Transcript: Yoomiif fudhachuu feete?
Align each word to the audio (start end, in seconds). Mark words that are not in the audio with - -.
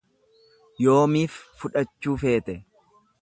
Yoomiif 0.85 1.37
fudhachuu 1.63 2.17
feete? 2.25 2.57